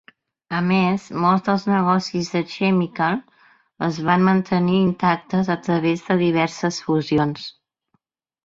A 0.59 0.59
més, 0.67 1.03
molts 1.25 1.43
dels 1.49 1.65
negocis 1.71 2.31
de 2.37 2.41
Chemical 2.53 3.19
es 3.89 4.01
van 4.09 4.25
mantenir 4.31 4.81
intactes 4.87 5.55
a 5.57 5.59
través 5.69 6.05
de 6.09 6.19
diverses 6.27 6.85
fusions. 6.89 7.47